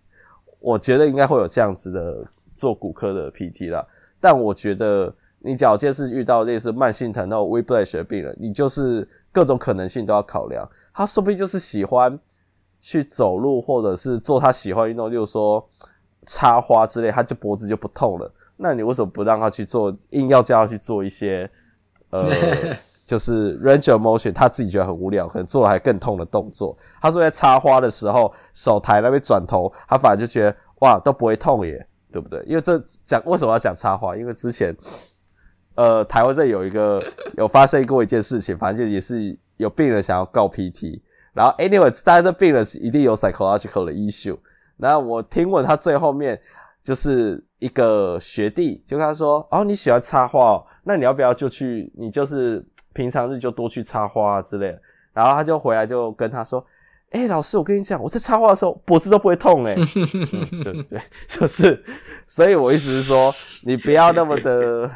[0.60, 3.86] 我觉得应该会有这样子的做骨科的 PT 啦，
[4.20, 12.20] 但我觉得你假如是遇到类似慢性疼痛 whiplash 的病人，你就是各种可能性都要考量，他说不定就是喜欢
[12.82, 15.66] 去走路，或者是做他喜欢运动，例如说
[16.26, 18.30] 插花之类，他就脖子就不痛了。
[18.62, 19.96] 那你为什么不让他去做？
[20.10, 21.50] 硬要叫他去做一些，
[22.10, 22.30] 呃，
[23.08, 26.78] 就是 range of motion，他自己觉得很无聊，可能做了还更痛的动作。
[27.02, 32.44] 他说在插花的时候，手抬那边转头，他反而就觉得哇都不会痛耶，对不对？
[32.46, 34.16] 因为这讲为什么要讲插花？
[34.16, 34.76] 因为之前，
[35.76, 37.02] 呃，台湾这有一个
[37.38, 41.02] 有发生过一件事情，反正就也是有病人想要告 PT。
[41.32, 44.38] 然后，anyways，当然这病人是一定有 psychological 的 issue。
[44.78, 46.40] 然后我听闻他最后面
[46.82, 51.92] 就是一个学弟就跟他说：“哦，你喜欢插花哦，那你要不要就去？
[51.98, 54.82] 你就是平常日就多去插花啊之类的。”
[55.14, 56.66] 然后他就回来就跟他说
[57.12, 59.76] ：“诶，老师，我跟你讲，我在插花的时候脖子都不会痛诶。
[59.78, 61.84] 嗯，对对，就是，
[62.28, 64.90] 所以我意思是说，你不要那么的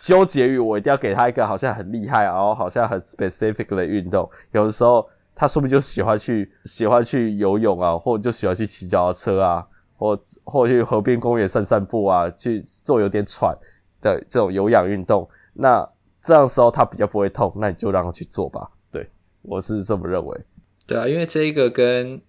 [0.00, 5.06] 纠结于我一定要给他一个好像很厉害，然后好像很 specific 的运动，有的时候。”
[5.38, 9.62] 他说不定就喜欢去喜欢去游泳啊，或者就喜欢去骑脚踏车啊，
[9.96, 13.56] 或或去河边公园散散步啊，去做有点喘
[14.00, 15.28] 的这种有氧运动。
[15.54, 15.88] 那
[16.22, 18.70] 这样时候他比较不会痛，那你就让他去做吧。
[18.90, 19.08] 对，
[19.42, 20.40] 我是这么认为。
[20.86, 22.20] 对啊，因为这一个跟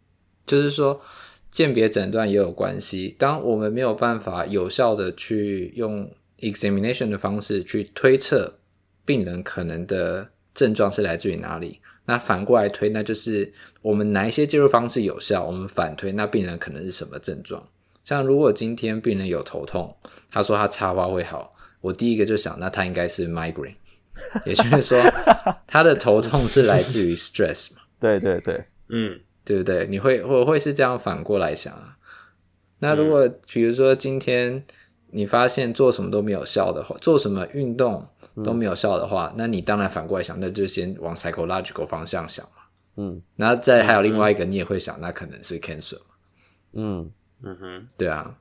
[0.45, 0.99] 就是说
[1.51, 3.15] 鉴别诊断也有关系。
[3.19, 6.09] 当我们没有办法有效的去用
[6.39, 8.59] examination 的方式去推测
[9.05, 11.79] 病人可能的症状是来自于哪里。
[12.05, 17.63] 那反过来推，那就是我们哪一些介入方式有效，我们反推那病人可能是什么症状。
[18.03, 19.95] 像如果今天病人有头痛，
[20.31, 23.75] 他说他插花会好，我第一个就想，那他应该是 migraine，
[24.47, 24.97] 也就是说
[25.67, 27.81] 他的头痛是来自于 stress 嘛？
[27.99, 29.85] 对对对，嗯，对不对？
[29.87, 31.97] 你会我会是这样反过来想啊。
[32.79, 34.63] 那如果比如说今天
[35.11, 38.07] 你发现做什么都没有效的话，做什么运动？
[38.45, 42.63] 都没有效的话，那你当然反过来想，那就先往 psychological 方向想嘛。
[42.97, 45.99] 嗯，然后再还有另外一个，你也会想，那可能是 cancer。
[46.73, 48.35] 嗯嗯哼，对啊。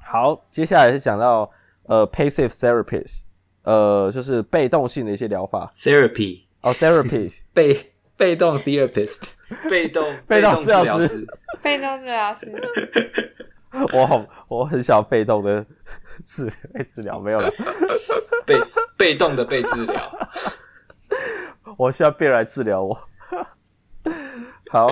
[0.00, 1.50] 好，接下来是讲到
[1.86, 3.22] 呃 passive therapies，
[3.62, 5.72] 呃，就是被动性的一些疗法。
[5.74, 9.22] therapy 哦，therapies 被被动 therapist，
[9.68, 11.26] 被动被动治疗师，
[11.60, 12.52] 被动治疗师。
[13.92, 15.64] 我好，我很想被动的
[16.24, 17.50] 治 被治疗，没有了。
[18.46, 18.56] 被
[18.96, 20.00] 被动的被治疗，
[21.76, 22.98] 我需要别人来治疗我。
[24.70, 24.90] 好，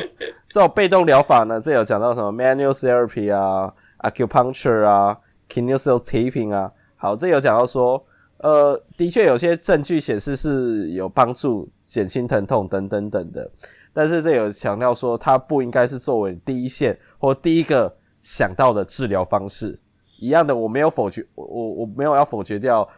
[0.50, 5.18] 这种被动疗法呢，这有讲到什么 manual therapy 啊，acupuncture 啊
[5.48, 6.70] ，kinesiol taping 啊。
[6.96, 8.04] 好，这有讲到说，
[8.38, 13.50] 呃，的确有些证据显示是有帮助减轻疼痛等等等的，
[13.92, 17.94] 但是这有强调说，它不应该是作为第一线或第一个
[18.26, 19.78] 想到的治疗方式。
[20.18, 22.88] 一样的，我没有否决，我我没有要否决掉。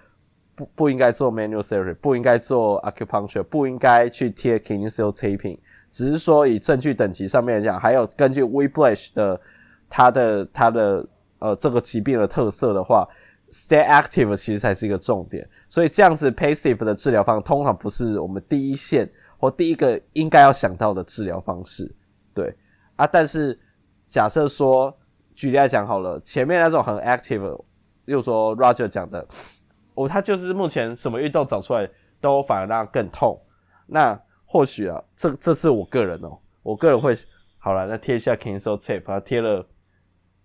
[0.55, 5.57] 不不应该做 manual therapy，不应该做 acupuncture，不应该去贴 kinesio taping，
[5.89, 9.41] 只是说以证据等级上面来讲，还有根据 weblash 的
[9.89, 11.07] 它的它的
[11.39, 13.09] 呃这个疾病的特色的话
[13.53, 15.49] ，stay active 其实才是一个重点。
[15.69, 19.09] 所以这样子 passive 的治疗方通常不是我们第一线
[19.39, 21.89] 或第一个应该要想到的治疗方式。
[22.35, 22.53] 对
[22.97, 23.57] 啊，但是
[24.09, 24.93] 假设说
[25.39, 27.65] 举例来讲好了，前面那种很 active，
[28.07, 29.25] 又说 Roger 讲的。
[29.95, 31.89] 哦，他就是目前什么运动找出来
[32.21, 33.41] 都反而让他更痛。
[33.87, 37.17] 那或许啊，这这是我个人哦，我个人会
[37.57, 39.65] 好了，那贴一下 Kinesiol Tape，他贴了，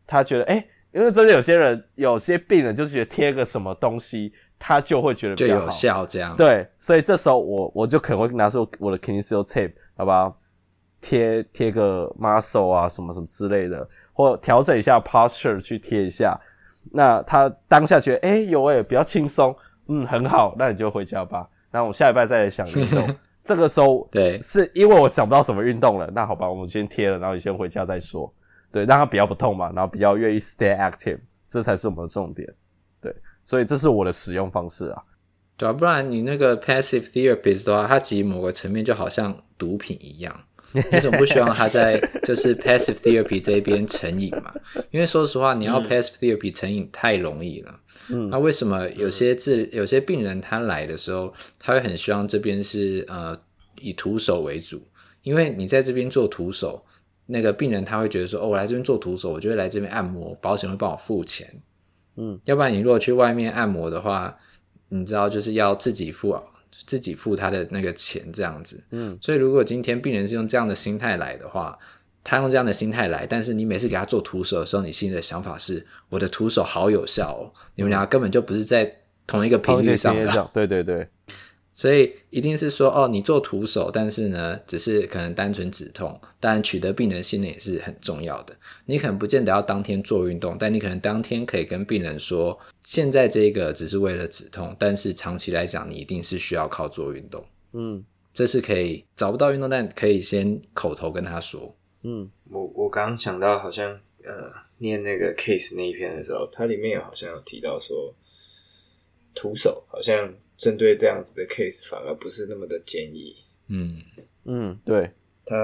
[0.06, 6.38] 他觉得哎、欸，因为真的有些人，有些病人就是觉得贴个什么东西，他就会觉得比较好就有效这样。
[6.38, 10.40] 对，所以这时候我我就可能会拿出我的 Kinesiol Tape，好不好？
[11.02, 16.40] 贴贴个 muscle 啊，什么什么之类的，或调整一下 posture 去贴一下。
[16.92, 19.56] 那他当下觉得，哎、欸，有哎、欸，比较轻松，
[19.88, 21.48] 嗯，很好，那你就回家吧。
[21.72, 23.16] 那我下礼拜再来想运动。
[23.44, 26.10] 这个时候，对，是因为我想不到什么运动了。
[26.14, 28.32] 那好吧，我们先贴了，然后你先回家再说。
[28.72, 32.48] 对，让他比较不痛嘛，然后比较愿意 stay active，这才是我们的重点。
[33.02, 35.04] 对，所以这是我的使用方式啊。
[35.58, 40.34] 对啊，不然你那个 passive therapist 的话，它其实某个层面就好像毒品一样。
[40.92, 44.54] 你总不希望他在就是 passive therapy 这边成瘾嘛？
[44.92, 47.80] 因为说实话，你要 passive therapy 成瘾太容易了。
[48.10, 53.40] 嗯，那为什么有些治有些病人他来的时候，他会很希望这边是呃
[53.80, 54.82] 以徒手为主？
[55.22, 56.84] 因为你在这边做徒手，
[57.28, 61.48] 那个病人他会觉得说，哦，我来这边做徒手，我就会来这边按摩，保险会帮我付钱。
[62.18, 64.38] 嗯，要不然你如果去外面按摩的话，
[64.90, 66.32] 你知道就是要自己付
[66.86, 68.84] 自己付他的那个钱这样子。
[68.92, 71.78] 嗯，所以如果今天病人是用这样的心态来的话，
[72.24, 78.90] 他用这样的心态来，但是你每次给他做徒手的时候，你心里的想法是我的徒手好有效哦，你们两个根本就不是在
[79.28, 80.50] 同一个频率上的。
[80.54, 81.08] 对对对。
[81.76, 88.56] 所以一定是说哦，你做徒手，但是呢，只是可能单纯止痛，但取得病人信任也是很重要的。
[88.86, 97.44] 你可能不见得要当天做运动，但你可能当天可以跟病人说，现在这个只是为了止痛，但是长期来讲，你一定是需要靠做运动。
[97.72, 101.76] 嗯，这是可以找不到运动，但可以先口头跟他说。
[102.04, 103.90] 嗯，我我刚刚想到，好像
[104.24, 104.32] 呃，
[104.78, 108.14] 念那个 case 那一篇的时候，它里面有好像有提到说，
[109.34, 110.32] 徒手好像。
[110.58, 113.36] 针对这样子的 case，反而不是那么的建议。
[113.68, 113.98] 嗯
[114.46, 115.10] 嗯，对，
[115.46, 115.56] 他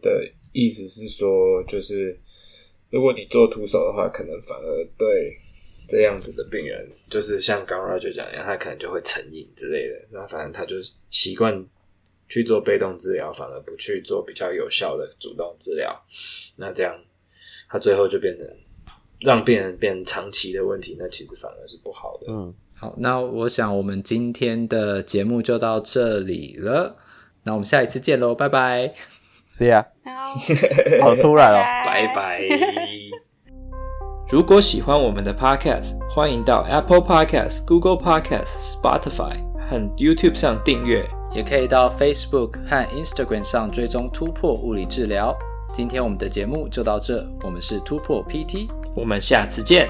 [0.00, 2.18] 的意思是说，就是
[2.90, 5.36] 如果你做徒手的话，可能反而对
[5.88, 10.08] 这样子的病人，就是像刚 Roger 讲一样，他可能就会成瘾之类的。
[10.10, 10.76] 那反正他就
[11.10, 11.66] 习惯
[12.28, 16.00] 去做被动治疗，反而不去做比较有效的主动治疗。
[16.56, 16.96] 那这样
[17.68, 18.46] 他最后就变成
[19.20, 22.32] 让病人变成长期的问题，那其实反而是不好的。
[22.32, 22.54] 嗯。
[22.82, 26.96] 好，那我想我们今天的节目就到这里了。
[27.44, 28.92] 那我们下一次见喽，拜拜。
[29.48, 29.84] See ya。
[30.04, 30.34] 好，
[31.00, 32.42] 好突然哦，拜拜。
[34.28, 39.36] 如果喜欢我们的 Podcast，欢迎到 Apple Podcast、Google Podcast、Spotify
[39.70, 45.32] 和 YouTube 上订阅，也可以到 Facebook 和 Instagram 上追踪突破物理治疗。
[45.72, 49.88] 今天我们的节目就到这，我们是突破 PT，我们下次见。